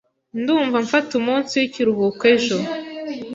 [0.39, 2.55] Ndumva mfata umunsi w'ikiruhuko ejo.